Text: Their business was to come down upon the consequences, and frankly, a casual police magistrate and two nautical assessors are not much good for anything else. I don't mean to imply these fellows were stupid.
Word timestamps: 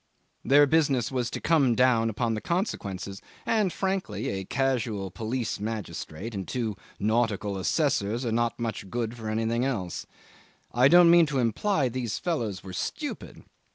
Their 0.43 0.65
business 0.65 1.11
was 1.11 1.29
to 1.29 1.39
come 1.39 1.75
down 1.75 2.09
upon 2.09 2.33
the 2.33 2.41
consequences, 2.41 3.21
and 3.45 3.71
frankly, 3.71 4.29
a 4.29 4.45
casual 4.45 5.11
police 5.11 5.59
magistrate 5.59 6.33
and 6.33 6.47
two 6.47 6.75
nautical 6.99 7.55
assessors 7.55 8.25
are 8.25 8.31
not 8.31 8.59
much 8.59 8.89
good 8.89 9.15
for 9.15 9.29
anything 9.29 9.63
else. 9.63 10.07
I 10.73 10.87
don't 10.87 11.11
mean 11.11 11.27
to 11.27 11.37
imply 11.37 11.87
these 11.87 12.17
fellows 12.17 12.63
were 12.63 12.73
stupid. 12.73 13.43